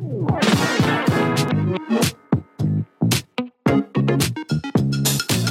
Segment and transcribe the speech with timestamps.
[0.00, 0.06] 大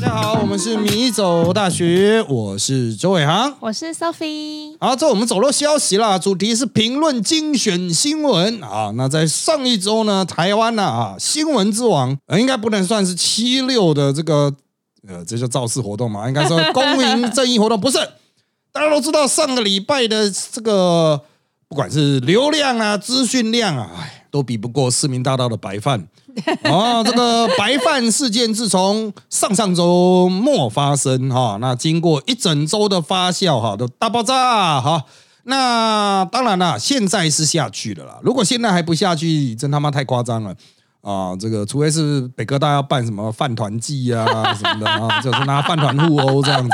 [0.02, 3.56] 家好，我们是米走大学，我是周伟航。
[3.60, 4.76] 我是 Sophie。
[4.80, 8.92] 好，这我们走漏消息啦，主题是评论精选新闻啊。
[8.96, 14.52] 那在上一周呢，台湾呢啊，新闻之王，呃，应该不能算是七六的这个
[15.08, 16.28] 呃，这叫造势活动嘛？
[16.28, 18.00] 应该说公民正义活动，不是？
[18.72, 21.22] 大家都知道上个礼拜的这个，
[21.68, 26.08] 不管是流量啊、资讯量啊，哎，都比不过市民大道的白饭。
[26.64, 35.04] 哦， 这个白饭事件自从上上周末发生哈，那经过一整周的发酵哈，都大爆炸哈。
[35.44, 38.20] 那当然了，现在是下去了啦。
[38.22, 40.56] 如果现在还不下去，真他妈太夸张了
[41.02, 41.36] 啊！
[41.40, 46.70] 这个除非是北科大要办什么饭团季啊 什么的啊，就是拿饭团互殴这样子，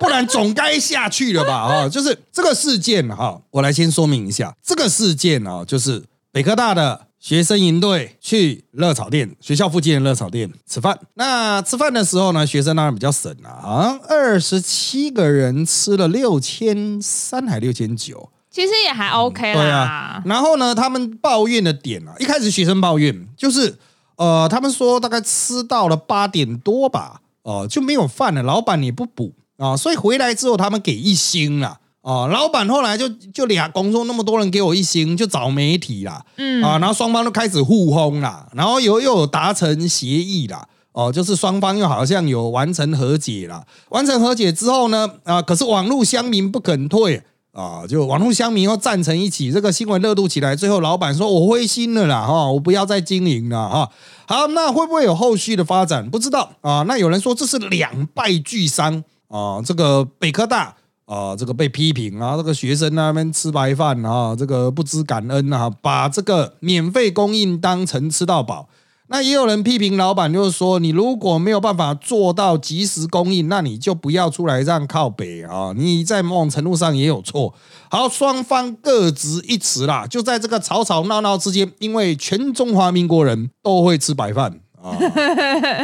[0.00, 1.54] 不然总该下去了吧？
[1.54, 6.02] 啊，就是这个事件哈，我来先说明一下，这个事件啊，就是
[6.36, 7.06] 北科大的。
[7.18, 10.96] 学生营队去热炒店，学校附近的热炒店吃饭。
[11.14, 19.60] 那吃饭的时候呢，学生当然比较省了啊，二十七个人吃了六千三还六千九，其实也还 OK 啦。
[19.60, 23.78] 对啊，然后呢，他们抱怨的点啊，一开始学生抱怨就是
[24.16, 31.80] 呃，他们说大概吃到了八点多吧，哦就没有饭了，老板也不补啊，所以回来之后他们给一星了。
[32.06, 43.64] 哦，老板后来就就俩工作那么多人给我一星，就找媒体啦，嗯啊，然后双方都开始互轰啦，然后又又有达成协议啦，哦，就是双方又好像有完成和解啦。
[43.88, 53.90] 完成和解之后呢，啊，可是网络乡民不肯退啊，就网络乡民又站成一起，这个新闻热度起来，最后老板说我灰心了啦，哈，我不要再经营了哈。
[54.28, 56.08] 好，那会不会有后续的发展？
[56.08, 56.84] 不知道啊。
[56.86, 60.75] 那有人说这是两败俱伤啊，这个北科大。
[61.06, 68.68] 啊，这个被批评啊，这个学生那边吃白饭啊，这个不知感恩啊，把这个免费供应当成吃到饱。
[69.08, 75.72] 那也有人批评老板，就是说你如果没有办法做到及时供应，那你就不要出来让靠北啊。
[75.76, 77.54] 你在某种程度上也有错。
[77.88, 84.98] 好，双方各执一词啦，就在这个吵吵闹闹之间，因为全中华民国人都会吃白饭啊，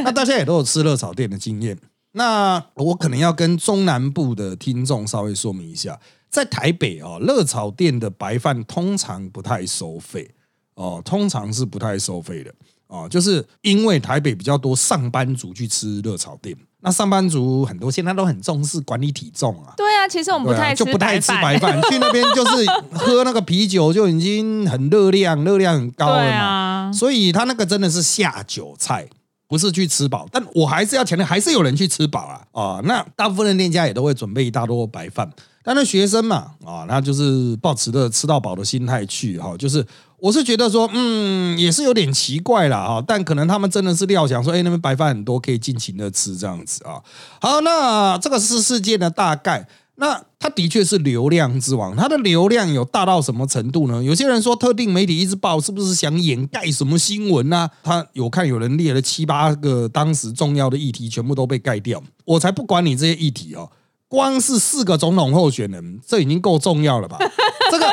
[0.02, 1.78] 那大家也都有吃热炒店的经验。
[2.12, 5.98] 那我可能要跟中南部的听众稍微说明一下，
[6.30, 10.30] 在台北哦，热炒店的白饭通常不太收费
[10.74, 12.52] 哦，通常是不太收费的
[12.88, 19.72] 哦，就是因为台北比较多上班族去吃热炒店，那上班族很多现在都很重视管理体重啊。
[19.78, 29.08] 对啊，其实我们不太就不太吃白饭，去那边就是喝那个啤酒就已经很热量，热量很高了嘛，所以他那个真的是下酒菜。
[29.52, 32.80] 不是去吃饱，但我还是要强调，还是有人去吃饱啊啊！
[32.84, 35.30] 那大部分的店家也都会准备一大多白饭，
[35.62, 39.86] 但那学生嘛啊，那就是抱持着吃到饱的心态去哈，就是
[40.18, 47.02] 我是觉得说，嗯，也是有点奇怪了哈，但可能他们真的是料想说，哎，那边白饭很多，可以尽情的吃这样子啊。
[47.38, 49.69] 好，那这个是事件的大概。
[50.02, 54.02] 那他的确是流量之王，他的流量有大到什么程度呢？
[54.02, 57.70] 有些人说特定媒体一直报，是不是想掩盖什么新闻呢？
[57.84, 62.02] 他有看有人列了七八个当时重要的议题，全部都被盖掉。
[62.24, 63.70] 我才不管你这些议题哦，
[64.08, 67.16] 光是四个总统候选人，这已经够重要了吧？
[67.70, 67.86] 这个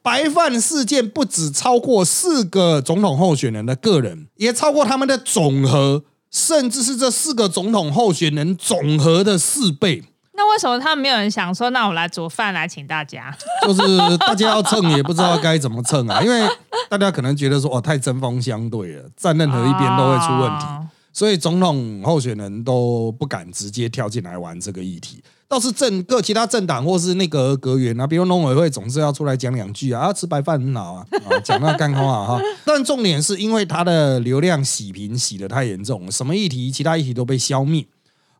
[0.00, 10.04] 白饭事件不止超过四个总统候选人的个人，也超过他们的总和，甚至是这四个总统候选人总和的四倍。
[10.36, 13.34] 那为什么他们没有人想说，那我来煮饭来请大家？
[13.66, 16.48] 就是大家要蹭，也不知道该怎么蹭啊，因为
[16.88, 20.66] 大家可能觉得说，哦，太针锋相对了，站任何一边都会出问题，
[21.12, 25.22] 所以总统候选人都不敢直接跳进来玩这个议题。
[25.46, 31.06] 倒是政各其他政党或是那个阁员啊，比如农委会，总是要出来讲两句啊，吃白饭很好啊，
[31.44, 32.40] 讲那干话哈。
[32.64, 37.86] 但重点是因为他的流量洗屏洗的太严重，什么议题，其他议题都被消灭。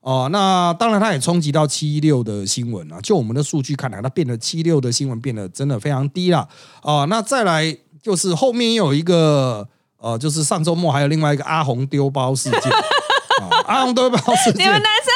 [0.05, 3.01] 哦，那当然，它也冲击到七六的新闻啊。
[3.03, 6.47] 就我们的数据看来，它变得七六的新闻变得真的非常低了。
[6.83, 9.67] 哦，那再来就是后面有一个，
[9.97, 12.61] 呃，就是上周末还有另外一个阿红丢包事件。
[13.67, 15.14] 阿红丢包事件， 你们男生。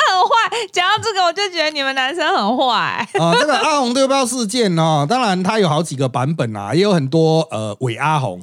[0.73, 3.09] 讲到这个，我就觉得你们男生很坏。
[3.19, 8.41] 啊， 这个阿红丢包事件呢，当然它有好几个版本啊，也有很多呃伪阿红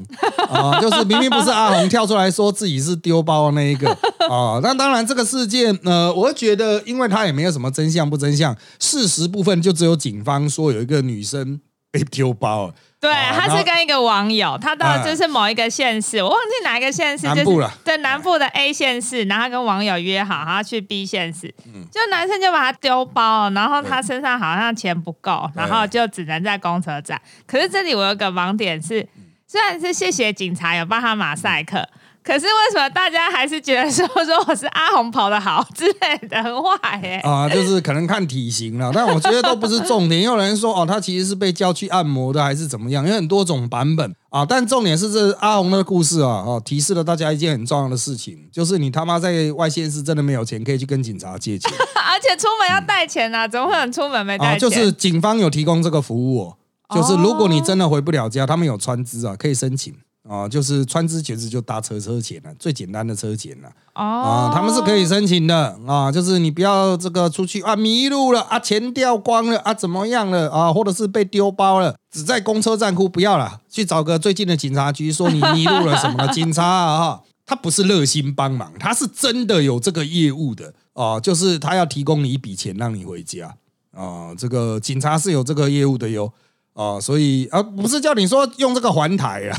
[0.49, 3.89] 啊，就是明明不是阿红跳出来说自己是丢包的那一个
[4.29, 4.59] 啊。
[4.63, 11.59] 那当然这个事件，呃，我觉得因为它也没有什么真相不真相，事实部分就只有警方说有一个女生
[11.91, 12.73] 被丢包。
[13.05, 21.53] 对，他是跟一个网友，他到就是某一个县市，我忘记哪一个县市，就是在南部的 A 县市，然后跟网友约好，他去 B 县市，
[21.91, 27.21] 就男生就把他丢包，然后他身上好像钱不够，然后就只能在公车站。
[27.45, 29.07] 可是这里我有个盲点是，
[29.45, 31.87] 虽然是谢谢警察有帮他马赛克。
[32.25, 37.21] 可是为什么大家还是觉得说说我是阿红跑得好之类的很坏哎？
[37.23, 40.23] 啊，就是可能看体型了，但我觉得都不是重点。
[40.23, 43.07] 有人说哦，他其实是被叫去按摩的，还是怎么样？
[43.07, 44.43] 有很多种版本啊。
[44.43, 54.59] 但重点是这阿红的故事啊，哦，提示了大家一件很重要的事情，就是你他妈在外县市真的没有钱，可以去跟警察借钱， 而且出门要带钱啊，怎么会出门没带钱？
[54.59, 56.57] 就是警方有提供这个服务，哦
[56.95, 59.93] 就是如果你真的回不了家，他们有川资啊，可以申请。
[60.27, 63.69] 啊，就是川资其实就搭车车钱了，最简单的车钱了。
[63.93, 76.27] 哦，啊，他们是可以申请的啊，就是你不要这个出去啊迷路了啊，钱掉光了啊，怎么样了啊，或者是被丢包了，只在公车站哭，不要了，去找个最近的警察局说你迷路了什么的。
[76.33, 83.55] 警察啊，他不是热心帮忙，他是真的有这个业务的啊，就是他要提供你一笔钱让你回家
[83.91, 86.33] 啊，这个警察是有这个业务的哟。
[86.75, 89.55] 哦，所以啊不是叫你说用这个环台啊，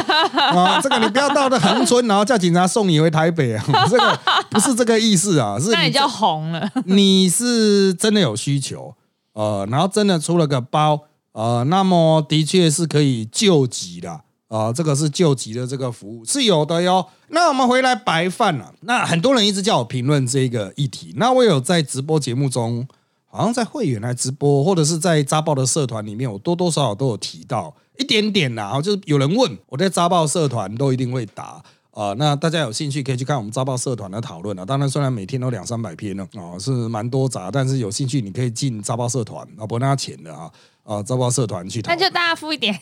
[0.56, 4.18] 啊，这个你不要到的横村，然后叫警察送你回台北啊， 这个
[4.48, 6.66] 不是这个意思啊，是那你就红了。
[6.86, 8.94] 你是真的有需求，
[9.34, 11.00] 呃，然后真的出了个包，
[11.32, 17.06] 呃，那么的确是可以救急的，啊，这个是救急的这个服务是有的哟。
[17.28, 22.88] 那我们回来白饭了，那很多人一直叫我评论这个议题，那我有在直播节目中。
[23.36, 28.80] 好像在会员来直播，或者是在扎报的社团里面，我多多少少都有提到一点点啦。
[28.80, 31.60] 就是有人问我在扎报社团都一定会答
[31.90, 32.14] 啊。
[32.16, 34.64] 那大家有兴趣可以去看我们扎报社团的讨论啊。
[34.64, 40.48] 当然，虽然每天都两三百篇呢，哦，是蛮多杂，但是有兴趣你可以进扎报社团啊，不拿钱的啊
[40.84, 41.80] 啊，扎报社团去。
[41.86, 42.72] 那就大家付一点，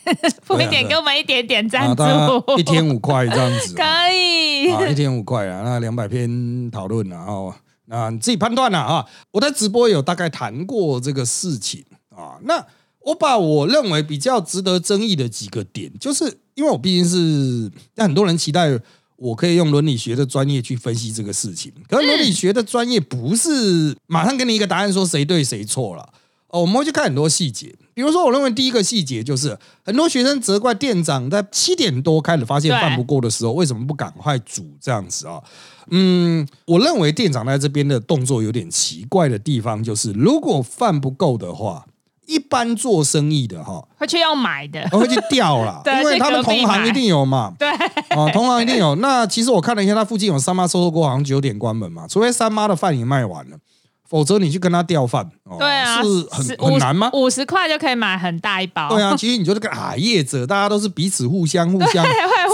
[0.43, 2.03] 付一点，给我们一点点赞助，
[2.59, 3.81] 一天五块这样子， 可
[4.13, 7.51] 以啊，一天五块啊，那两百篇讨论然后。
[7.89, 9.05] 啊，你自己判断了啊！
[9.31, 12.39] 我在直播有大概谈过这个事情啊。
[12.43, 12.65] 那
[12.99, 18.79] 我把我认为比较值得争议的几个点，就是因为我毕竟是很多人期待
[19.17, 26.09] 我可以用伦理学的专业去分析这个事情，可是伦理学的专业不是马上给你一个答案说谁对谁错了
[26.47, 26.61] 哦。
[26.61, 35.41] 我们会去看很多细节，比如说我认为第一个细节就是很多学生责怪店长在七点多开始发现饭不够的时候，为什么不赶快煮这样子啊？
[35.89, 41.85] 嗯，我认为店长在这边的动作有点奇怪的地方，就是如果饭不够的话，
[42.25, 47.53] 一般做生意的哈会去要买的，会去调了， 因为他们同行一定有嘛。
[47.59, 48.95] 对，啊，同行一定有。
[48.95, 53.57] 那其实我看了一下，他附近有三妈收购过，好像九点关门嘛，除非三妈的饭也卖完了。
[54.09, 57.09] 否则你去跟他调饭，对啊，是很很难吗？
[57.13, 58.89] 五十块就可以买很大一包。
[58.89, 62.05] 对啊，其实你就是个啊业者，大家都是彼此互相 互相。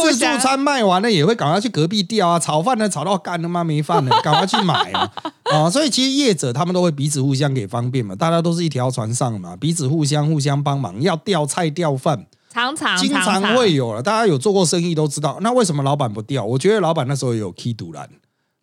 [0.02, 5.12] 自助餐卖完了也会赶快去隔壁调啊，炒饭呢炒到干他妈没饭了， 赶快去买啊
[5.52, 5.70] 啊！
[5.70, 14.02] 所以其实业者他们都会彼此互相给方便嘛，大家都是一条船上嘛，彼此互相互相帮忙，要调菜调饭，常常经常会有了。
[14.02, 16.46] 大家有做过生意都知道，那为什么老板不调？
[16.46, 18.08] 我觉得老板那时候有 key 独蓝。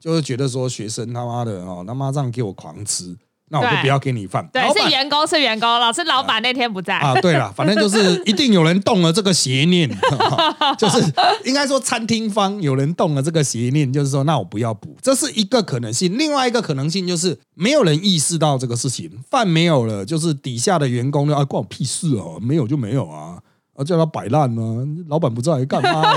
[0.00, 3.16] 就是觉得说学生他妈的哦，他妈这样给我狂吃，
[3.48, 4.48] 那我就不要给你饭。
[4.52, 7.14] 对，是员工是员工，老师老板那天不在啊。
[7.20, 9.88] 对了，反正就是一定有人动了这个邪念，
[10.76, 11.02] 就是
[11.44, 16.16] 应该说餐厅方有人动了这个邪念，就是说那我不要补，这是一个可能性。
[16.18, 23.38] 另外一个可能性就是没有人意识到这个事情，饭没有了，就是底下的员工啊关我屁事哦，没有就没有啊。
[23.76, 24.62] 啊，叫他摆烂呢？
[25.08, 26.14] 老板不知道干嘛？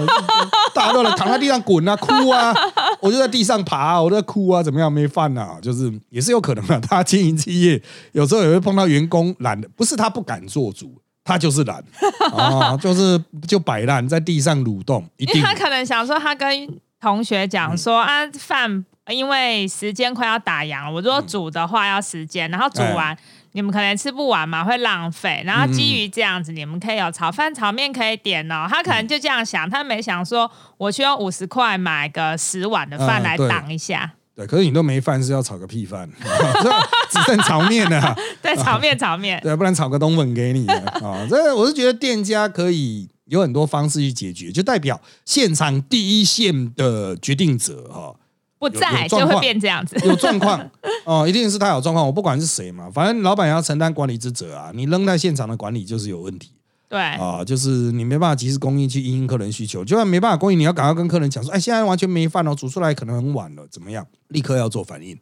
[0.73, 2.55] 大家都来躺在地上滚啊，哭啊！
[3.01, 4.91] 我就在地上爬，我在哭啊，怎么样？
[4.91, 5.57] 没饭啊？
[5.61, 6.79] 就是也是有可能的。
[6.81, 11.83] 他经营企业，有时候也会碰到员工懒的，不是他不敢做主，他就是懒
[12.35, 15.07] 啊，就是就摆烂在地上蠕动。
[15.17, 23.17] 一定他可能想说，他跟同学讲说啊，饭因为时间快要打烊了，我如果煮的话要时间，然后煮完。
[23.53, 25.41] 你们可能吃不完嘛，会浪费。
[25.45, 28.67] 然后基于这样子，你们可以有炒饭、炒面可以点哦。
[28.69, 34.13] 他可能就这样想，他没想说我需要五十块买个十碗的饭来挡一下。
[34.35, 36.09] 对，可是你都没饭，是要炒个屁饭，
[37.09, 38.15] 只剩炒面了。
[38.41, 41.27] 对，炒面炒面， 对，不然炒个冬粉给你啊。
[41.29, 48.15] 这我是觉得店家可以有很多方式去解决，就代表现场第一线的决定者哈。
[48.59, 50.69] 不在就会变这样子，有状况
[51.05, 52.05] 哦，一定是他有状况。
[52.05, 54.69] 我不管是谁嘛，反正老板要承担管理之责啊。
[54.75, 56.51] 你扔在现场的管理就是有问题，
[56.89, 64.05] 对啊，就是你没办法及时供应去应客人需求，就算没办法供应，你要赶快跟客人讲说，哎，现在完全没饭哦，煮出来可能很晚了，怎么样？
[64.27, 65.17] 立刻要做反应。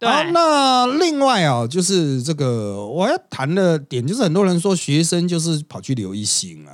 [0.00, 6.72] 好，那另外啊，就是这个我要谈的点，就是很多人说学生就是跑去留一星啊，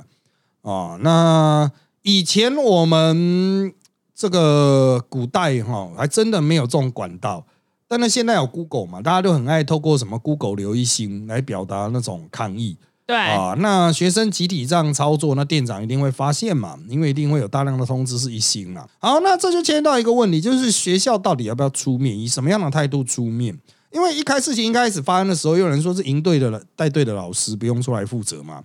[0.61, 1.69] 哦，那
[2.03, 3.73] 以前我们。
[4.15, 7.45] 这个古代哈还真的没有这种管道，
[7.87, 18.87] 但是现在有 Google 嘛，大家都很爱透过什么 Google 留一星来表达那种抗议对啊，那学生集体这样操作，那店长一定会发现嘛，因为一定会有大量的通知是一星嘛。
[18.97, 23.55] 好，那这就牵到一个问题，就是学校到底要不要出面，以什么样的态度出面？
[23.91, 28.63] 因为一开事情一开始发生的时候，有人说是营队的带队的老师不用出来负责嘛。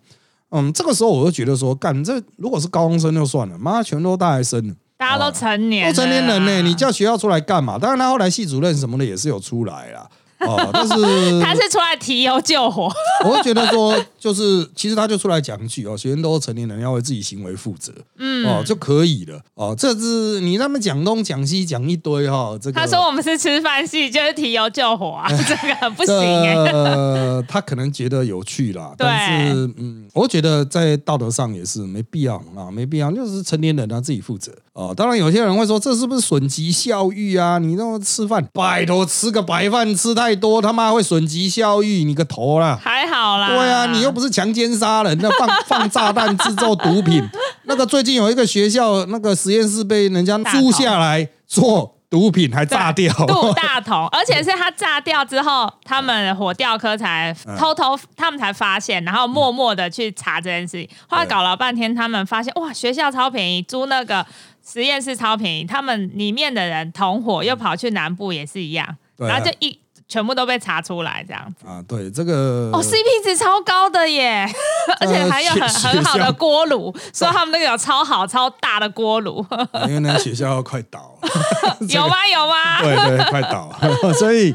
[0.49, 7.79] 嗯，这个时候我就觉得说，干这如果是高中生就算了，妈全都大学生，大家都成年，都成年人呢，你叫学校出来干嘛？
[7.79, 10.07] 当然，他后来系主任什么的也是有出来啦。
[10.47, 10.95] 哦，但是
[11.43, 12.91] 他是出来提油救火。
[13.25, 19.41] 我会觉得说，就是其实他就出来讲一句哦，学生都是成年人，要为自己行为负责，嗯，哦就可以了。
[19.55, 27.45] 哦，这是你那么讲东讲西讲一堆哈，这个他说我们是吃饭系，就是提油救火啊， 这个不行哎。
[27.49, 34.53] 他可能觉得有趣啦，但是嗯，我觉得在道德上也是没必要啊，没必要，就是成年人他自己负责。
[34.73, 37.59] 哦，当然有些人会说，这是不是损及教育啊？
[37.59, 42.79] 你那么吃饭，拜托吃个白饭吃太多，他妈会损及效益，你个头啦！
[42.83, 47.23] 还好啦，对啊，你又不是强奸杀人，那放 放炸弹制造毒品，
[47.65, 51.97] 那个最近有一个学校那个实验室被人家租下来做。
[52.11, 60.89] 毒品还炸掉， 杜大同，而且是他炸掉之后，他们火调科才偷偷，他们才发现，然后默默的去查这件事情。
[61.09, 64.27] 后来搞了半天，他们发现哇，学校超便宜，租那个
[64.67, 69.79] 实验室超便宜，他们里面的人同伙又跑去南部也是一样，然后就一。
[70.11, 71.81] 全部都被查出来，这样子啊？
[71.89, 74.45] 对，这个哦，CP 值超高的耶，
[75.01, 79.47] 而且还有很很好的锅炉， 说他们那个有超好超大的锅炉，
[79.87, 81.17] 因为那个学校要快倒，
[81.89, 82.17] 有吗？
[82.27, 82.83] 有吗？
[82.83, 83.73] 对对，快倒，
[84.19, 84.53] 所以。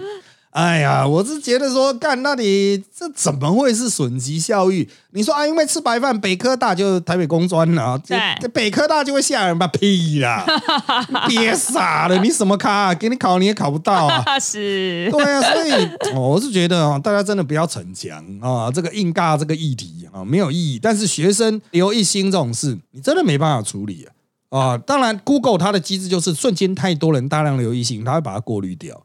[0.55, 4.87] 哎呀，我是觉得说，干那你这怎么会是损及效益？
[5.11, 8.17] 你说啊，因为吃白饭，北科大就台北工专了，对，
[8.53, 9.67] 北科大就会吓人吧？
[9.67, 10.45] 屁啦！
[11.27, 12.95] 别傻了，你什么咖？
[12.95, 14.23] 给你考你也考不到啊！
[14.39, 20.79] 是，对啊，所以我是觉得啊，大家真的不要逞强啊，这个硬尬这个议题啊没有意义。
[20.81, 24.07] 但是学生留一心这种事，你真的没办法处理
[24.49, 24.57] 啊！
[24.57, 29.04] 啊，当然，Google 它的机制就是瞬间太多人大量留一心，它会把它过滤掉。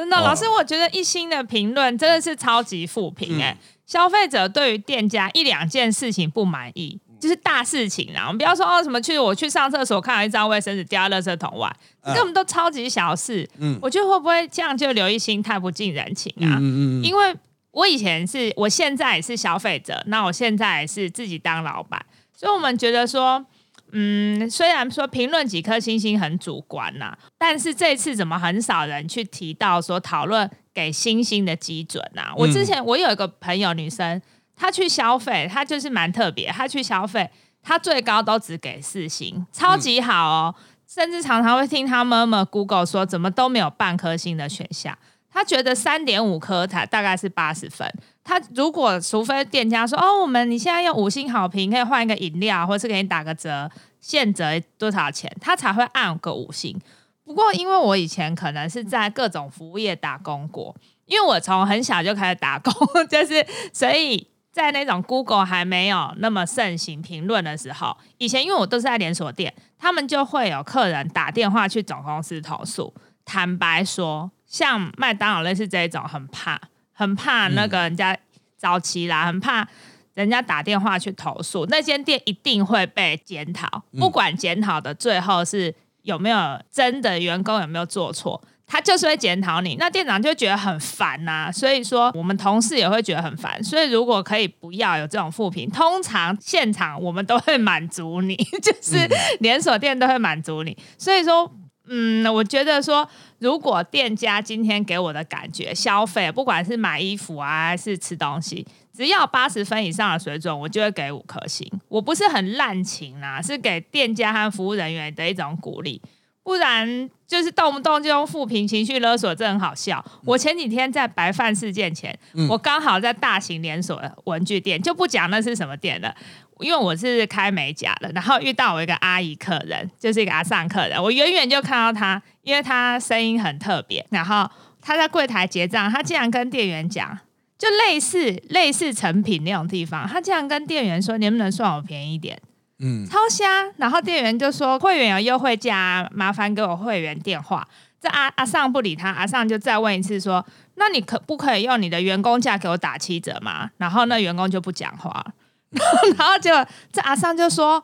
[0.00, 3.54] 真的，老师，我觉得一星的评论真的是超级负评哎！
[3.86, 8.24] 消费者对于店家一两件事情不满意，就是大事情啊！
[8.28, 11.70] 我们不要说哦什么去我去上厕所看到一张卫生纸掉在垃圾桶外，
[12.14, 13.46] 根本都超级小事。
[13.58, 16.56] 嗯，我觉得会不会这样就刘一星太不近人情啊？
[16.58, 17.36] 嗯嗯，因为
[17.72, 22.02] 我以前是我现在也是消费者，那我现在是自己当老板，
[22.34, 23.44] 所以我们觉得说。
[23.92, 32.32] 嗯，虽然说评论几颗星星很主观呐，但是这次怎么很少人去提到说讨论给星星的基准呐？
[32.36, 34.20] 我之前我有一个朋友女生，
[34.56, 37.28] 她去消费，她就是蛮特别，她去消费，
[37.62, 40.54] 她最高都只给四星，超级好哦，
[40.88, 44.96] 甚至常常会听她妈妈 Google 说怎么都没有半颗星的选项，
[45.32, 47.92] 她觉得三点五颗才大概是八十分。
[48.22, 56.78] 他如果除非店家说哦，我们你现在用五星好评可以换一个饮料，或是给你打个折，现折多少钱，他才会按个五星。
[57.24, 60.74] 不过因为我以前可能是在各种服务业打工过，
[61.06, 62.72] 因为我从很小就开始打工，
[63.08, 72.92] 就是所以在那种 Google 还没有那么盛行评论的时候，以前因为我都是在连锁店，他们就会有客人打电话去总公司投诉。
[73.24, 76.60] 坦白说，像麦当劳类似这种，很怕。
[77.00, 78.14] 很怕那个人家
[78.58, 79.66] 早期啦，很怕
[80.12, 83.82] 人家打电话去投诉，那间店一定会被检讨。
[83.98, 89.76] 不管检讨的最后是有没有真的员工有没有做错，他就是会检讨你。
[89.76, 93.64] 那店长就觉得很烦呐，所以说我们同事也会觉得很烦。
[93.64, 100.76] 所以如果可以不要有这种负评，通常现场我们都会满足你， 就是连锁店都会满足你。
[100.98, 101.50] 所以说。
[101.92, 103.08] 嗯，我觉得说，
[103.40, 108.64] 如果店家今天给我的感觉，消费不管是买衣服啊，还是吃东西，
[108.96, 111.68] 只要八十分以上的水准，我就会给五颗星。
[111.88, 116.00] 我不是很滥情啦，是给店家和服务人员的一种鼓励。
[116.42, 120.04] 不然就是动不动就用负评、情绪勒索，这很好笑。
[120.24, 122.18] 我前几天在白饭事件前，
[122.48, 126.14] 我刚好在大型连锁文具店，就不讲那是什么店了。
[126.60, 134.46] 因为我是开美甲的，然后遇到我一个阿姨客人，就是一个阿上客人，我远远就看到他，因为他声音很特别，然后
[134.82, 137.18] 他在柜台结账，他竟然跟店员讲，
[137.56, 142.38] 就类似类似成品那种地方，他竟然跟店员说，能不能算我便宜点？
[142.80, 143.70] 嗯，超瞎。
[143.76, 147.66] 然后店员就说，会员有优惠价，麻烦给我会员电话。
[148.00, 150.44] 这阿阿尚不理他，阿尚就再问一次说，
[150.76, 153.70] 那你可不可以用你的员工价给我打七折吗？
[153.76, 155.24] 然后那员工就不讲话。
[156.16, 156.50] 然后就
[156.90, 157.74] 这阿尚就说：“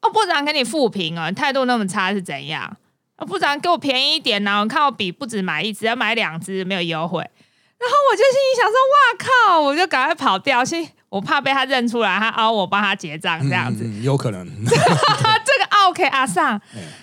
[0.00, 2.76] 哦，部长给你复评啊，态度那么差是怎样？
[3.26, 4.60] 部长给我便宜一点呢？
[4.60, 7.20] 我看我笔不止买一支，要买两支，没有优惠。”
[7.78, 8.74] 然后我就心里想说
[9.52, 10.64] ：“哇靠！”我就赶快跑掉。
[10.64, 14.46] 心我怕被他认出来，他凹我帮他结账这样子，有可能。
[14.64, 16.60] 这个 OK 阿尚，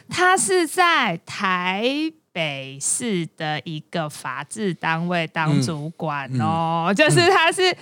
[0.09, 2.13] 他是在台。
[2.33, 7.77] 北市的一个法制单位当主管哦，就是他是，我心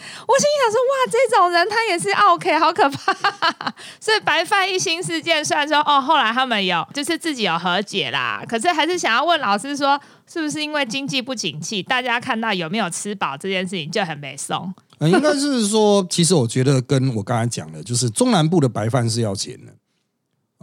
[0.60, 3.14] 想说哇，这种人他也是 OK，好可怕。
[3.98, 9.98] 所以白饭一星事件，虽然说哦，后来他们有就是自己有和解啦，可是还是想要问老师说，
[10.28, 14.74] 是不是因为经济不景气，大家看到有没有吃饱这件事情就很没送？
[15.08, 19.74] 应该是说，其实我觉得跟我刚才讲的，就是中南部的白饭是要钱的。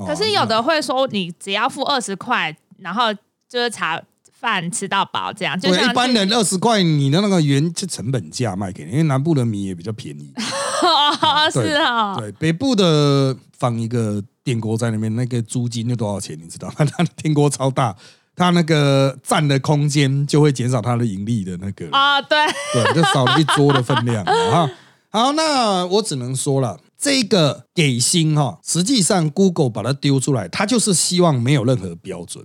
[0.04, 3.14] 可是有的会说，你只要付二十块，然后。
[3.50, 3.98] 就是茶
[4.30, 10.30] 饭吃到饱这样，就一般人二十块，你的那个原成本价卖给你，因为南部的米也比较便宜。
[11.50, 16.38] 是啊，对北部的放一个电锅在那边，那个租金就多少钱？
[16.38, 16.74] 你知道吗？
[16.84, 17.96] 它 的电锅超大，
[18.38, 22.38] 它那个占的空间就会减少它的盈利的那个啊，对
[22.72, 24.70] 对，就少了一桌的分量啊。
[25.10, 32.44] 好，那我只能说了，这个给薪哈，实际上 Google 把它丢出来，它就是希望没有任何标准。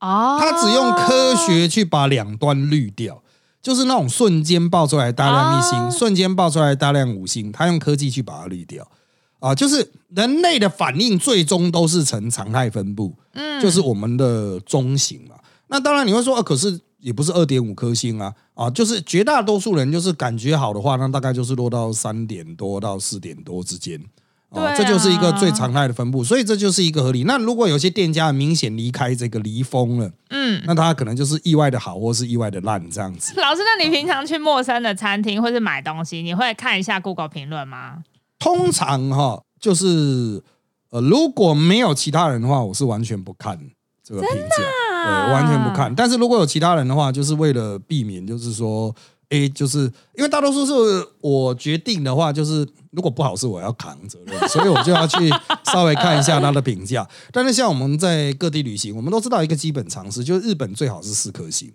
[0.00, 3.22] 哦，它只用科学去把两端滤掉，
[3.62, 8.90] 就是那种瞬间爆出来大量一星，瞬间爆出来大量五星，它用科技去把它滤掉。
[9.40, 15.34] 啊，就是人类的反应最终都是呈常态分布，嗯，就是我们的中型嘛。
[15.66, 24.00] 那当然你会说，啊，可是也不是二点五颗星啊，啊，就是绝大多数人就是感觉好的话，那大概就是落到三点多到四点多之间。
[24.50, 27.22] 啊，这就是一个最常态的分布，所以这就是一个合理。
[27.22, 33.32] 那如果有些店家明显离开这个离峰了，嗯，那他可能就是意外的好，或是意外的烂这样子。
[33.40, 38.02] 老师，那你平常去陌生的餐厅或是买东西，你会看一下 Google 评论吗？
[38.40, 40.42] 通常哈，就是
[40.90, 43.56] 呃，如果没有其他人的话，我是完全不看
[44.02, 45.94] 这个评价，对，完全不看。
[45.94, 48.92] 但是如果有其他人的话，就是为了避免，就是说。
[49.32, 49.82] A 就是
[50.16, 55.30] 因为大多数是我决定的话，就是如果不好是我要扛责任，所以我就要去
[55.66, 57.08] 稍微看一下他的评价。
[57.30, 61.72] 但是像我们在各地旅行，我们都知道一个基本常识，就是日本最好是四颗星。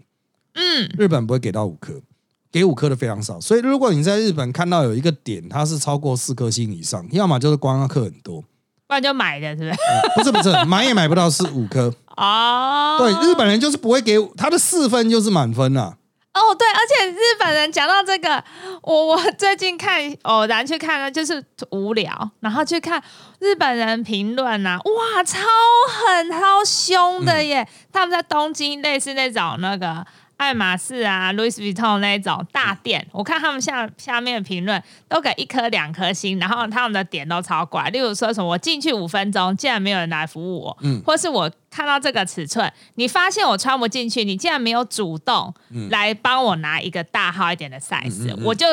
[0.55, 1.93] 嗯，日本不会给到五颗，
[2.55, 3.37] 给五颗的非常少。
[3.41, 8.39] 所以如果你在日本看到有一个点，它是超过四颗星以上，要么就是观光客很多，
[8.87, 9.77] 不然就买的是不是？
[10.15, 12.95] 不是不是，买也买不到是五颗 哦。
[12.97, 15.97] 对，日本人就是不会给他的四分就是满分啊。
[16.33, 18.41] 哦，对，而且日本人讲到这个，
[18.83, 23.03] 我我最近看偶然去看了，就是无聊，然后去看
[23.39, 25.39] 日本人评论啊，哇，超
[25.89, 27.67] 狠、超凶的耶！
[27.91, 30.05] 他们在东京类似那种那个。
[30.37, 45.53] 爱马仕啊，Louis Vuitton 那种大店，我看他们下下面的评论都给一颗两颗星，然后他们的点都超怪，例如说什么我进去五分钟，竟然没有人来服务我，嗯，或是我看到这个尺寸，你发现我穿不进去，你竟然没有主动
[45.89, 48.65] 来帮我拿一个大号一点的 size，我就。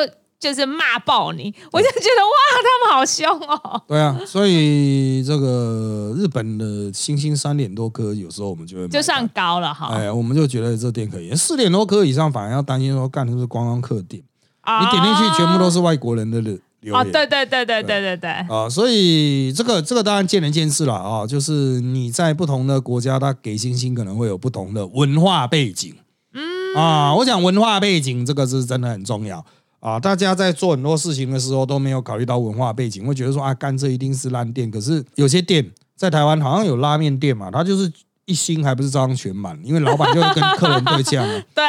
[0.43, 3.81] 就是骂爆你，我就觉得哇，他们好凶哦。
[3.87, 9.87] 对啊，所以这个日本的星星三点多颗，有时候我们就会就算高了哈。
[9.93, 16.93] 哎，我们就觉得这店可以，四点多颗以上反而要担心说干的是观光客店，你点进去全部都是外国人的留言。
[16.93, 18.29] 啊，对对对对对对对。
[18.29, 25.95] 啊，所以这个这个当然见仁见智了啊，就是你在不同的国家，它给星星可能会有不同的文化背景。
[26.33, 29.45] 嗯啊，我讲文化背景这个是真的很重要。
[29.83, 34.71] 啊，大家在做很多事情的时候都没有考虑到文化背景，会觉得说啊，干这一定是烂店。
[34.71, 37.91] 可是有些店在台湾好像有拉面店嘛，它就是
[38.23, 41.43] 一星还不是照样全满，因为老板就跟客人对呛啊。
[41.53, 41.63] 对，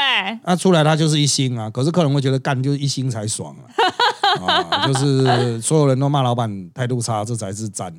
[0.45, 3.53] 那出来他就是一星啊，可是客人会觉得干就是一星才爽
[4.47, 7.93] 啊，啊，就是所有人都骂老板态度差，这才是赞。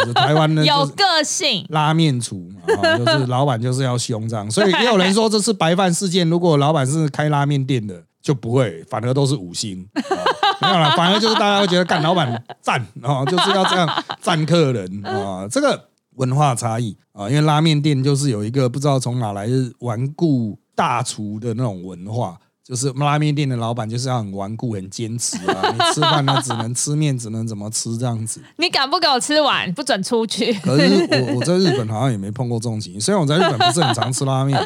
[0.00, 6.28] 就是台湾的 有个性拉面厨嘛，就是老板就是要凶这样，所以也有人说这是白饭事件。
[6.28, 8.02] 如果老板是开拉面店的。
[8.20, 9.88] 就不会，反而都是五星，
[10.60, 10.90] 没有了。
[10.96, 15.46] 反而就是大家会觉得干老板赞啊，就是要这样赞客人啊。
[15.50, 25.70] 这个文化差异啊，因为拉面店就是有一个不知道从哪来的顽固大厨的那种文化，就是拉面店的老板就是要很顽固、很坚持啊。
[25.72, 28.42] 你吃饭呢，只能吃面，只能怎么吃这样子。
[28.56, 30.52] 你敢不给我吃完，不准出去。
[30.54, 34.60] 可是我我在日本好像也没碰过这种情况，虽然我在日本不是很常吃拉面。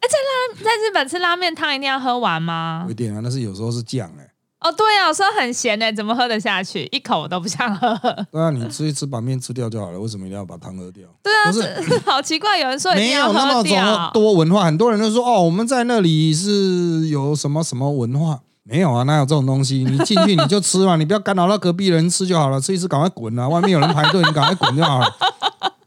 [0.00, 2.82] 哎，在拉在日本吃拉面汤一定要喝完吗？
[2.86, 4.26] 不一定啊，但是有时候是酱哎。
[4.60, 6.86] 哦，对啊，有时候很咸哎，怎么喝得下去？
[6.92, 7.98] 一口我都不想喝。
[8.30, 11.08] 对啊，你吃一吃把面吃掉就好了，为什么一定要把汤喝掉？
[11.22, 18.40] 对啊，是 好奇怪，有人说没有那么多文化，很多人都说哦，我们在那里是有什么什么文化？
[18.62, 19.78] 没有啊，哪有这种东西？
[19.78, 23.48] 你进去你就吃嘛，你不要干扰到隔壁人吃就好了，吃一吃赶快滚啊！
[23.48, 25.10] 外面有人排队，你赶快滚就好了。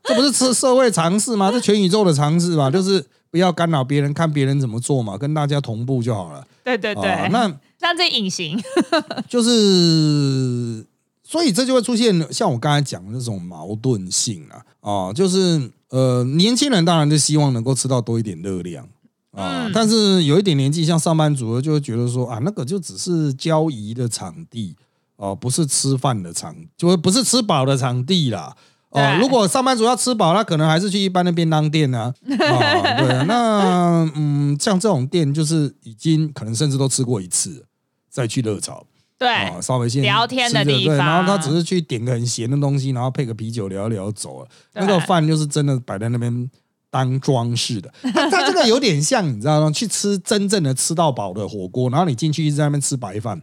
[0.03, 1.51] 这不是吃社会常识吗？
[1.51, 2.71] 这全宇宙的常识吧？
[2.71, 3.05] 就是。
[3.33, 6.45] 不要干扰别人，看别人怎么做嘛，跟大家同步就好了。
[6.63, 8.61] 对对对，那让自己隐形，
[9.27, 10.85] 就是，
[11.23, 18.87] 所以这就会出现像我刚才讲的那种矛盾性啊，啊，就是呃，年轻人当然就希望能够吃到多一点热量。
[19.31, 24.75] 啊，但是有一点年纪，像上班族就会觉得说啊，那个就只是交易的场地
[25.15, 28.55] 哦，不是吃饭的场，就不是吃饱的场地啦。
[28.93, 32.03] 哦，如果上班族要吃饱，那可能还是去一般的便当店呢。
[32.03, 32.13] 啊，
[32.97, 37.65] 对，那嗯，像这种店就是已经可能甚至都吃过一次。
[38.09, 38.85] 再去热炒，
[39.17, 39.27] 对，
[39.59, 44.47] 稍微先聊天的地方，然后他只是去点个很咸的东西，然后配个啤酒聊一聊走了。
[44.73, 46.47] 那个饭就是真的摆在那边
[46.91, 47.91] 当装饰的。
[48.13, 49.71] 他这个有点像，你知道吗？
[49.71, 53.41] 去吃真正的吃到饱的火锅，然后你进去一直在那边吃白饭。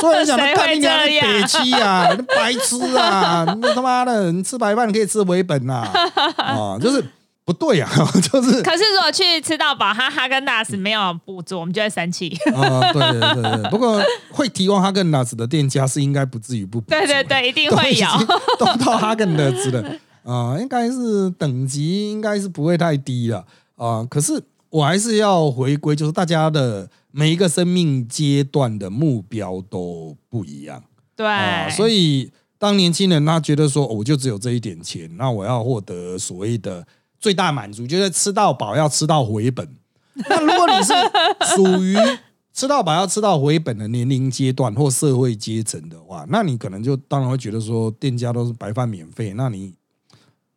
[0.00, 5.86] 所以你想，看你家北七啊，白痴啊，那他妈的，你吃白饭可以吃回本呐，
[6.36, 7.04] 啊， 就是。
[7.42, 7.88] 不对呀，
[8.30, 8.62] 就是。
[8.62, 12.28] 可是如果去吃到饱，哈哈根达斯没有补助，我们就会生气。
[12.54, 13.70] 啊，对对对对。
[13.70, 16.80] 不过会提供哈根达斯的店家是应该不至于不。
[16.82, 18.06] 对对对，一定会有。
[18.56, 19.82] 都到哈根达斯的
[20.22, 24.06] 啊，应该是等级应该是不会太低了啊。
[24.08, 30.82] 可是我还是要回归，就是大家的每一个生命阶段的目标都不一样。
[31.16, 31.26] 对。
[31.70, 36.86] 所以当年轻人他觉得说，我就只有这一点钱，那我要获得所谓的。
[37.18, 39.76] 最大满足就是吃到饱，要吃到回本。
[40.26, 40.94] 那如果你是
[41.54, 41.94] 属于
[42.54, 49.74] 吃到饱要吃到回本的年龄阶段或社会阶层的话，那你可能就当然会觉得说，店家都是白饭免费，那你。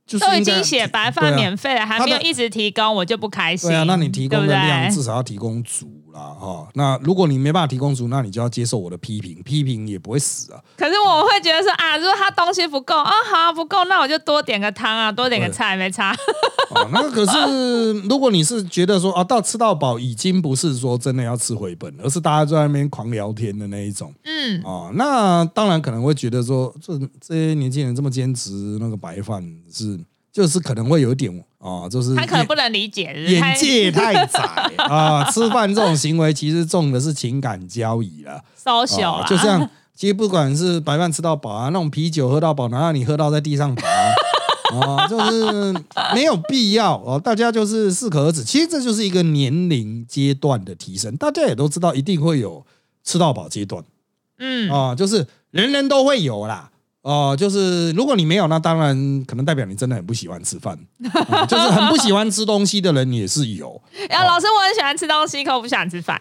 [0.05, 3.69] 就是都已经写白饭免费了，还没有一直提供，我就不开心。
[3.69, 6.67] 对啊，那你提供的量至少要提供足啦，哈。
[6.73, 10.61] 那如果你没办法提供足，那你就要接受我的批评，批评也不会死啊。
[10.77, 16.15] 可是我会觉得说啊，如果他东西不够啊，好不够，那我就多点个汤啊，多点个菜，没差。
[16.91, 29.99] 那可是如果你是觉得说啊，到吃到饱已经不是说真的要吃回本，而是大家在那边狂聊天的那一种，嗯，哦，那当然可能会觉得说，这这些年轻人这么坚持那个白饭是。
[30.33, 34.39] 就是可能会有一点啊，就是他可能不能理解，眼界太窄
[34.89, 35.29] 啊。
[35.31, 43.87] 吃饭这种行为其实重的是情感交易了，烧小就像 其实不管是白饭吃到饱啊，那种啤酒喝到饱，然后你喝到在地上爬
[44.75, 45.71] 啊，就是
[46.15, 47.21] 没有必要哦。
[47.23, 48.43] 大家就是适可而止。
[48.43, 52.65] 其实这就是一个年龄阶段的提升，大家也都知道一定会有
[53.03, 53.83] 吃到饱阶段，
[54.39, 56.71] 嗯啊，就是人人都会有啦。
[57.03, 60.77] 哦，就是如果你没有，那当然可能代表你真的很不喜欢吃饭，
[61.47, 63.81] 就是很不喜欢吃东西的人也是有。
[64.09, 66.17] 呀，老师，我很喜欢吃东西，可我不喜欢吃饭。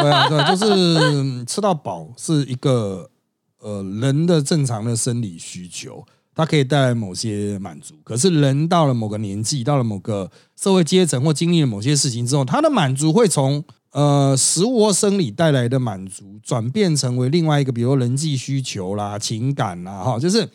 [0.00, 3.10] 对啊，对，就是吃到饱是一个
[3.58, 6.02] 呃人的正常的生理需求，
[6.34, 7.94] 它可以带来某些满足。
[8.02, 13.62] 可是人到了某个年纪，到了某个社会阶层或经历了某些事情之后，他的满足会从。
[13.92, 20.48] 呃，食物或生理带来的满足，转变成为另外一个，比如人际需求啦、情感啦，哈，就是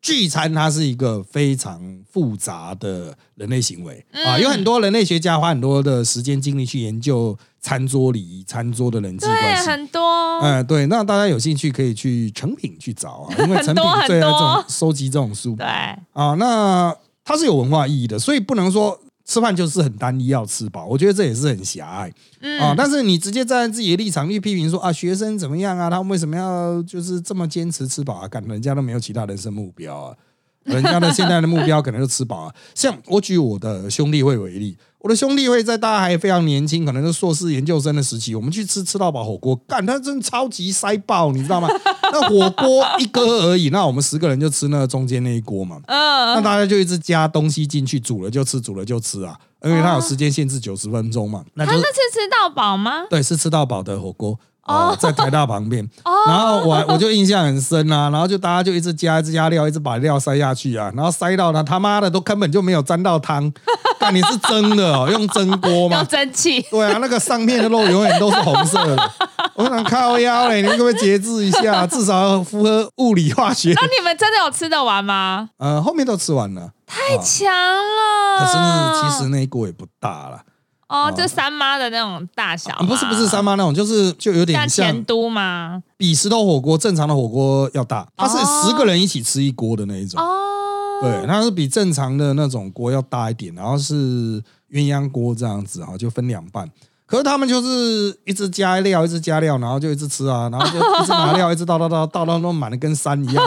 [0.00, 4.38] 聚餐，它是一个非常复杂的人类行为啊。
[4.38, 10.00] 有很多人类学家花很多的时间精力去研究餐桌礼仪、餐桌的人际关系，很多。
[10.42, 19.00] 嗯，对，那大家有兴趣可以去成品去找啊，因为成品最爱这种收集这种书，对啊，那它是有文化意义的，所以不能说。
[19.24, 22.12] 吃饭就是很单一，要吃饱，我觉得这也是很狭隘
[22.58, 22.74] 啊。
[22.76, 25.88] 但是你直接站在自己的立场去批评说啊，学生怎么样啊？
[25.88, 28.28] 他们为什么要就是这么坚持吃饱啊？
[28.28, 30.16] 干人家都没有其他人生目标啊，
[30.64, 32.54] 人家的现在的目标可能就吃饱啊。
[32.74, 34.76] 像我举我的兄弟会为例。
[35.04, 41.68] 我的兄弟会在大家还非常年轻，可能是硕士研究生的时期，我们去吃吃到饱火锅，干他真超级塞爆，你知道吗？
[42.10, 45.78] 那火锅一锅而已，那我们十个人就吃那中间那一锅嘛。
[45.88, 51.44] 嗯，那大家就一直加东西进去，煮了就吃，煮了就吃啊，因为它有时间限制九十分钟嘛。
[51.52, 53.04] 那那是吃到饱吗？
[53.10, 54.38] 对，是吃到饱的火锅。
[54.66, 55.88] 哦，在台大旁边，
[56.26, 63.52] 然后我我就印象很深啊，然后就大家就一直加一直加料，一直把料塞下去啊，然后塞到他他妈的都根本就没有沾到汤，
[63.98, 65.96] 但你是蒸的哦，用蒸锅吗？
[65.98, 66.62] 用蒸汽。
[66.70, 69.10] 对啊，那个上面的肉永远都是红色的。
[69.54, 73.72] 我想靠腰嘞，你可不可以节制一下，至少要符合物理化学。
[73.74, 75.50] 那你们真的有吃得完吗？
[75.58, 76.70] 呃，后面都吃完了。
[76.86, 78.38] 太强了。
[78.40, 78.52] 可是
[79.00, 80.40] 其实那一锅也不大了。
[80.88, 85.82] 哦，就三妈的那种大小，不是不是三妈那种，就是就有点像前都吗？
[85.96, 90.20] 比石头火锅正常的火锅要大，它是十个人一起吃一锅的那一种。
[90.20, 96.70] 哦，对，它是比正常的那种锅要大一点，然后是鸳鸯锅这样子啊，就分两半。
[97.06, 103.44] 可是他们就是一直加料，一直加料，然后就一直吃啊，然后就一直拿料，一直倒倒倒倒到都满的跟山一样。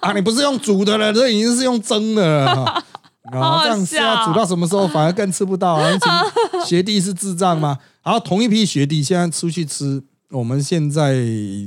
[0.00, 2.84] 啊，你不是用煮的了，这已经是用蒸的了。
[3.30, 5.88] 然后这样是要煮到什么时候，反而更吃不到啊！
[6.66, 7.78] 学弟是智障吗？
[8.02, 11.14] 然后同一批学弟现在出去吃我们现在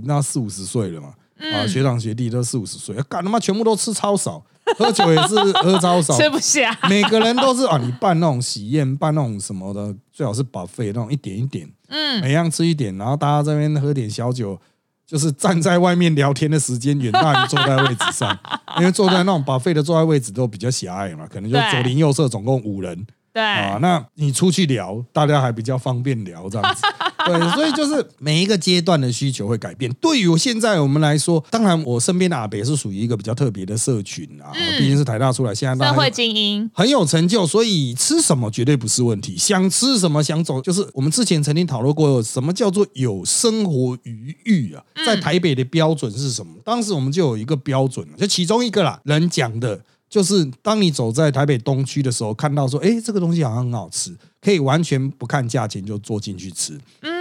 [0.03, 1.13] 那四五十岁了嘛，
[1.53, 4.43] 啊，学长学弟都四五十岁，干他妈全部都吃超少，
[4.77, 6.77] 喝酒也是喝超少，吃不下。
[6.89, 14.59] 每个人都是啊，你办那种喜宴，办那种什么的，最好是把费那种一点一点，嗯，每样吃一点，然后大家这边喝点小酒，
[15.07, 18.37] 就是站在外面聊天的时间远 大于坐在位置上，
[18.79, 23.05] 因为坐在那种把费的坐在位置都比较狭隘嘛，可能就左邻右舍总共五人。
[23.31, 26.81] 对啊，那你出去聊，大家还比较方便聊这样子。
[27.27, 29.91] 对，所以就是每一个阶段的需求会改变。
[29.99, 39.35] 对于现在我们来说，当然我身边的阿北是属于一个比较特别的社群啊，毕竟是台大出来，现在社会精英很有成就，所以吃什么绝对不是问题。
[39.37, 44.83] 想吃什么，想走，就是我们之前曾经讨论过，什么叫做有生活余裕啊？
[45.05, 46.53] 在台北的标准是什么？
[46.63, 49.81] 当时我们就有一个标准，就其中一个啦，人讲的。
[50.07, 56.79] 就是当你走在台北东区的时候，看到说，哎，这个东西好像很好吃，可以完全不看价钱就坐进去吃。
[57.01, 57.11] 嗯，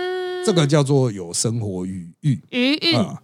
[0.45, 2.41] 这个叫做有生活余裕。
[2.51, 3.21] 余裕啊，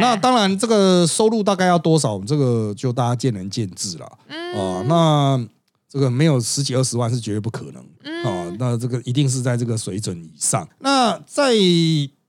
[0.00, 4.06] 那当然，这个收入大概要多少，这个就大家见仁见智了。
[4.28, 5.46] 啊，那
[5.88, 7.80] 这个没有十几二十万是绝对不可能。
[8.24, 10.68] 啊，那这个一定是在这个水准以上。
[10.80, 11.52] 那在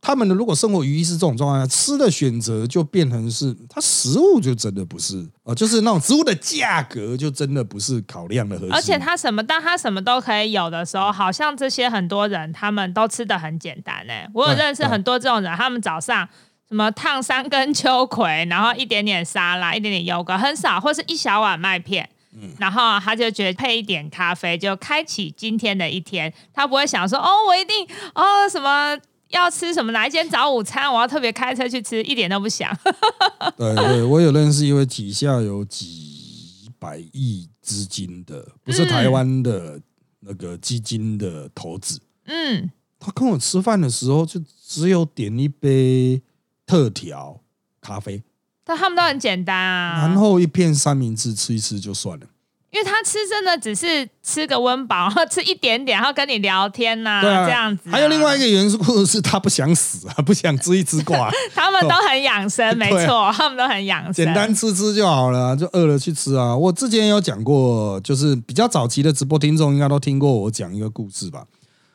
[0.02, 8.74] 他们的如果生活余裕是这种状态下，吃的选择就变成是，它食物就真的不是啊，就是那种植物的价格就真的不是考量的核心。
[8.74, 14.28] 而且他什么，当他什么都可以有的时候，好像这些很多人他们都吃的很简单哎。
[14.34, 16.28] 我有认识很多这种人，他们早上
[16.68, 28.98] 什么烫三根秋葵，然后一点点沙拉，一点点优格，很少，或是一小碗麦片，嗯，然后他就觉得配一点咖啡就开启今天的一天，他不会想说哦，我一定哦什么。
[29.32, 29.92] 要吃什么？
[29.92, 30.92] 哪一间早午餐？
[30.92, 32.76] 我要特别开车去吃，一点都不想。
[33.58, 39.80] 对对，我有认识一位底下有几百亿资金的，不是台湾的
[40.22, 42.00] 那个基金的投资。
[42.26, 46.22] 嗯，他跟我吃饭的时候，就只有点一杯
[46.66, 47.42] 特调
[47.82, 48.22] 咖啡，
[48.64, 50.08] 但他们都很简单啊。
[50.08, 52.28] 然后一片三明治吃一吃就算了。
[52.72, 57.90] 因为他吃真的只是吃个温饱，然后吃一点点，然后跟你聊天呐，这样子。
[57.90, 61.30] 还有另外一个元素是他不想死啊， 不想吃一吃挂。
[61.54, 64.14] 他们都很养生， 没错，他们都很养生。
[64.14, 66.56] 简单吃吃就好了，就饿了去吃啊。
[66.56, 71.44] 我之前有讲过，就是比较早期的直播听众应该都听过我讲一个故事吧？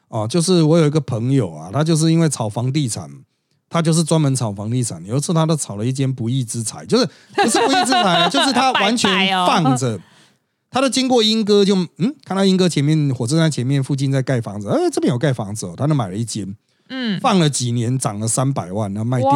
[0.08, 3.10] 哦，就是我有一个朋友啊，他就是因为炒房地产，
[3.70, 5.02] 他就是专门炒房地产。
[5.06, 9.10] 有一次他都炒了一间不义之财，就是不是不义之财，就是他完全
[9.48, 9.98] 放着。
[10.76, 16.54] 他都经过英哥，就嗯，看到英哥前面火车站前面附近在盖房子，哎，这边有盖房子哦，他就买了一间，
[16.90, 19.30] 嗯，放了几年，涨了三百万，然后卖掉，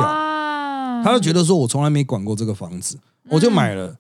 [1.03, 2.99] 他就觉得说，我从来没管过这个房子，
[3.31, 3.97] 我就买了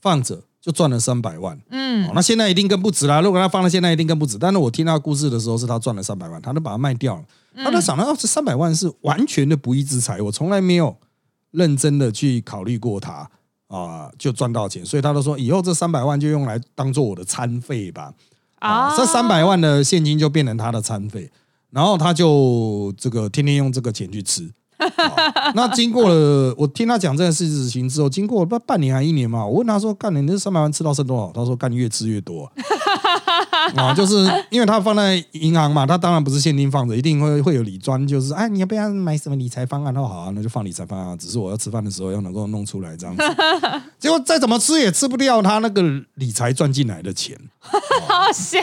[0.00, 3.20] 放着，就赚了三百万，嗯，那现在一定更不值啦。
[3.20, 4.38] 如果他放了，现在一定更不值。
[4.38, 7.24] 但是我听他故事的时候，是他赚了三百万，他就把它卖掉了，
[7.62, 10.96] 他就想到哦，这三百万是完全的不义之财，我从来没有
[11.50, 13.28] 认真的去考虑过它。
[13.68, 18.12] 啊，就赚到钱，所以他都说以后这三百万就用来当做我的餐费吧。
[18.58, 21.30] 啊，这三百万的现金就变成他的餐费，
[21.70, 24.50] 然后他就这个天天用这个钱去吃。
[25.54, 32.44] 那经过了，我听他讲这件事情之后，经过半半年还一年嘛，我问他说：“干你那三百万吃到剩多少？”他说：“干越吃越多。”
[33.02, 33.07] 啊，
[33.94, 39.92] 就是因为他放在银行嘛，他当然不是现金放着，一定会会有理专，就是哎，你要不要买什么理财方案？
[39.92, 41.18] 他说好啊，那就放理财方案。
[41.18, 43.22] 只是我要吃饭的时候要能够弄出来这样子。
[43.98, 45.82] 结果再怎么吃也吃不掉他那个
[46.14, 48.58] 理财赚进来的钱，好笑。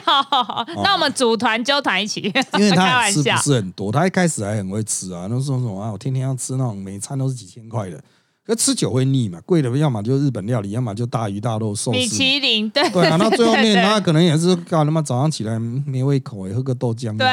[0.84, 2.22] 那我们组团纠团一起，
[2.58, 8.02] 因为他吃不是很多，他一开始还很会吃啊，那说什么啊，我天天要吃那种每餐都是几千块的。
[8.46, 11.98] 可吃久会腻嘛，贵的要么就日本料理，要么就大鱼大肉寿司。
[11.98, 17.18] 米其林，对对啊，到最后面 他可能也是搞他妈早上起来没胃口，喝个豆浆。
[17.18, 17.28] 对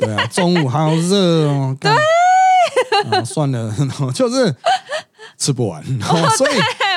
[0.00, 1.76] 对对啊，中午好热哦。
[1.80, 1.92] 对，
[3.24, 3.72] 算了，
[4.12, 4.54] 就是
[5.38, 5.82] 吃不完，
[6.36, 6.52] 所以。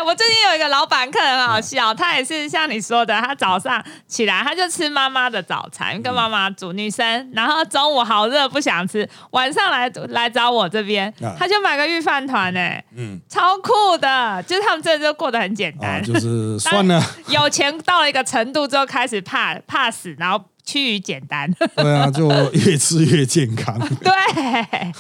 [0.08, 24.14] 我最近有一个老板客很好笑，他也是像你说的，他早上起来他就吃妈妈的早餐，跟妈妈煮女生，然后中午好热不想吃，晚上来来找我这边，他就买个御饭团哎，嗯，超酷的，就是他们这就过得很简单，就是 算了， 有钱到了一个程度之后开始怕怕死，然后趋于简单，对啊，就越吃越健康， 对，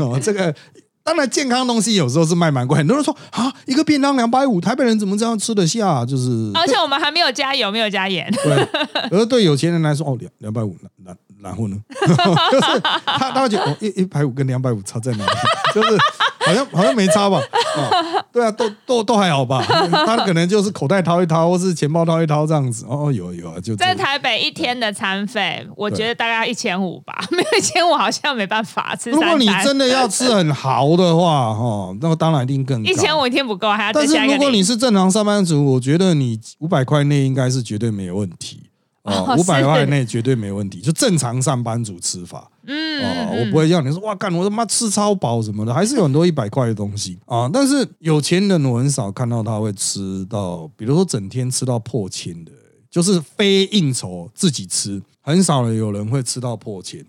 [0.05, 0.53] 哦，这个。
[1.07, 2.77] 当然，健康东西有时候是卖蛮贵。
[2.77, 6.05] 很多人说啊，一个便当两百五，台北人怎么这样吃得下？
[6.05, 8.29] 就是，而且我们还没有加油，没有加盐。
[8.43, 8.67] 对，
[9.09, 11.77] 而对有钱人来说，哦，两两百五，然然后呢？
[12.51, 15.31] 就是他他会觉得哦，一一百五跟两百五差在哪里？
[15.73, 15.97] 就是
[16.47, 17.39] 好像好像没差吧？
[17.77, 19.61] 哦，对啊，都都都还好吧？
[20.05, 22.85] 他可能就是口袋掏一掏，或是钱包掏一掏这样子。
[22.87, 27.13] 哦，有有啊，就在台北一天的餐费，我觉得大概一千五吧。
[27.31, 29.11] 没有一千五好像没办法吃。
[29.11, 32.83] 如果你真的要吃很豪的话，哈，那当然一定更。
[32.83, 33.93] 一千五一天不够，还要。
[33.93, 38.63] 但是如果你是正常上班族，我觉得你五百块内应该是绝对没有问题。
[39.07, 42.51] 哦，五百块内绝对没问题，就正常上班族吃法。
[42.65, 47.49] 嗯，哦，我不会要你说哇，干我他妈吃超饱什么的，还是有很多一百块的东西啊。
[47.51, 52.51] 但是有钱人我很少看到他会吃到，比如说整天吃到破千的，
[52.91, 57.05] 就是非应酬自己吃，很少有人会吃到破千。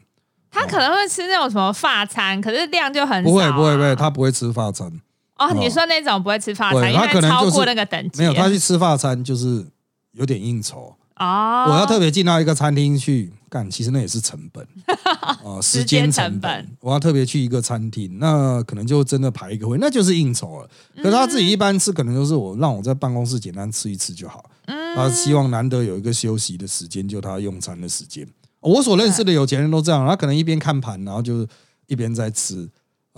[0.52, 3.28] 他可能会吃那种什么发餐，可是量就很少。
[3.28, 4.88] 不会不会不会，他不会吃发餐。
[5.36, 8.20] 哦，你说那种不会吃发餐，他可能超过那个等级。
[8.20, 9.66] 没有，他去吃发餐就是
[10.12, 10.94] 有点应酬。
[11.18, 14.66] 哦，我要特别进到一个餐厅去干，其实那也是成本
[15.22, 16.68] 啊，时间成本。
[16.80, 20.68] 我要特别去一个餐厅，那可能就真的排一个会，那就是应酬了。
[20.96, 24.48] 可是他自己一般吃，可能都是我让我在办公室简单吃一次就好。
[24.66, 28.26] 嗯，他希望难得有一个休息的时间，就他用餐的时间。
[28.60, 31.46] 我所认识的有钱人都这样，他可能一边看盘，然后就
[31.86, 32.68] 一边在吃。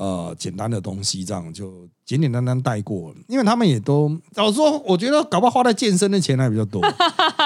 [0.01, 6.81] 呃，简单的东西这样就简简单单带过，因为他们也都早说，我觉得搞不好花在健身的钱还比较多，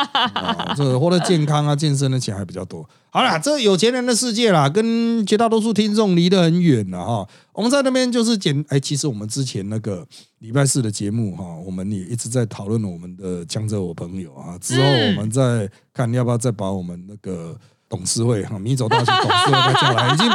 [0.76, 2.88] 这花在健康啊、健身的钱还比较多。
[3.10, 7.28] 好啦，这有钱人的世界啦，跟绝大多数听众离得很远了哈。
[7.52, 10.06] 我们在那边就是简，哎，其实我们之前那个
[10.38, 17.58] 礼拜四的节目哈，我们也一直在讨论我们的江浙我朋友啊，之后我们再看要不要再把我们那个。
[17.94, 20.28] 董事会哈，米走大学董事会再叫来，已经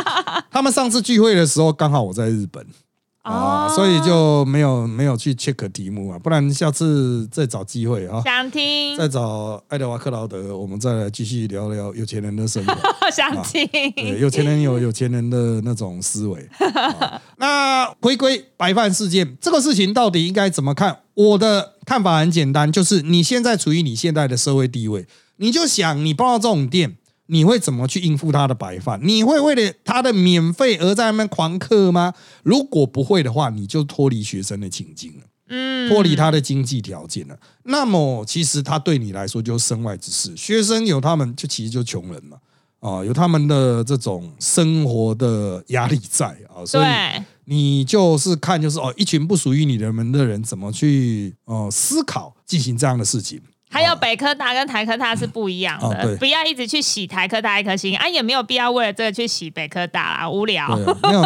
[0.49, 2.65] 他们上次聚会的时候刚好我在日本
[3.23, 12.73] 啊，所以就没有没有去 check 题目啊，不然下次再找机会啊，想听再找爱德华克劳德，我们再来继续聊聊有钱人的生活，
[13.11, 16.49] 想听，对，有钱人有有钱人的那种思维。
[17.37, 20.99] 那回归白饭事件这个事情到底应该怎么看？
[21.13, 26.95] 我的看法很简单，就是你现在处于你现在的社会地位，你就想你报到这种店。
[27.31, 28.99] 你会怎么去应付他的白饭？
[29.03, 32.13] 你会为了他的免费而在那边狂客吗？
[32.41, 37.37] 如果不会的话，你就脱离学生的情境了，嗯，脱离他的经济条件了。
[37.63, 40.35] 那么，其实他对你来说就是身外之事。
[40.35, 42.37] 学生有他们就其实就穷人嘛，
[42.79, 46.87] 啊，有他们的这种生活的压力在啊，所以
[47.45, 53.39] 你就是看就是哦，一群不属于你的门的人怎么去哦思考进行这样的事情。
[53.71, 60.75] 还有北科大跟台科大是不一样的，不要一直去洗台科大一颗星啊，也没有必要为了这个去洗北科大啊，无聊。
[61.03, 61.21] 没有，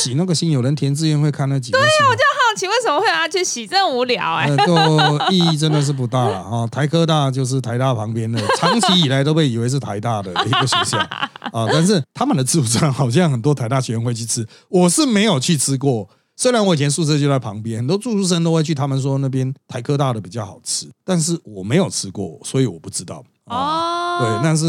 [0.00, 1.78] 洗那个星，有人填志愿会看那几个。
[1.78, 4.48] 对呀，我就好奇为什么会让他去洗，真无聊哎。
[4.56, 6.66] 都意义真的是不大了啊！
[6.68, 10.96] 台科大就是台大旁边的， 长期以来都被以为是台大的一个学校
[11.52, 16.08] 啊，但是他们的自助餐好像很多台大学生会去吃，我是没有去吃过。
[16.36, 23.24] 虽然我以前宿舍就在旁边，很多住宿生都会去，他们说那边台科大的比较好吃，但是我没有吃过，所以我不知道。
[23.46, 24.64] 哦，对，但是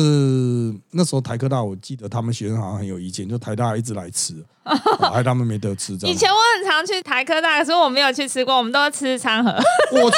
[0.91, 4.35] 那时候台科大，我记得他们学生好像很有意见，就台大一直来吃，
[5.11, 5.93] 害他们没得吃。
[6.03, 9.51] 以前我很常去台科大，可是我没有去吃过，我们都吃餐盒。
[9.91, 10.17] 我去，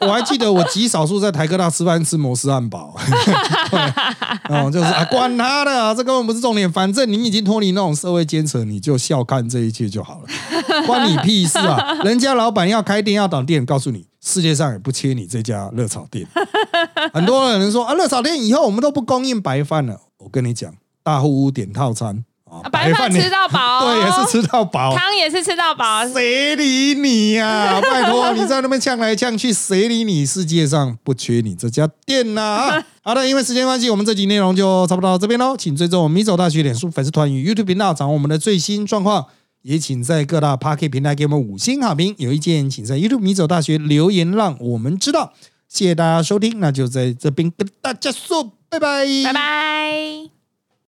[0.04, 2.94] 我还记得我极少数在台科大吃饭吃摩斯汉堡。
[4.50, 11.94] 哦，就是啊，管他的，这根本不是重点，反正你已经脱离那种社会阶层，你就笑看这一切就好了，关你屁事啊！
[12.04, 14.04] 人家老板要开店要倒店，告诉你。
[14.24, 16.26] 世界上也不缺你这家热炒店，
[17.12, 20.00] 很多人说啊，热炒店以后我们都不供应白饭了。
[20.16, 27.78] 我跟你讲，大户屋点套餐啊，白饭吃到饱， 对，也是吃到饱，汤也是吃到饱，谁理你呀？
[27.84, 30.24] 拜托，你在那边呛来呛去，谁理你？
[30.24, 32.82] 世界上不缺你这家店呐！
[33.02, 35.54] 好的，因为时间关系，我们这集内容就差不多到这边喽。
[35.54, 39.26] 请追踪我们米走大学脸书粉丝团与 YouTube 频道，掌握我们的最新状况。
[39.64, 42.14] 也请在各大 Pocket 平台给我们五星好评。
[42.18, 45.32] 有意见，请在 YouTube 米走大学留言，让我们知道。
[45.66, 50.33] 谢谢大家收听，那就在这边跟大家说拜拜，拜拜。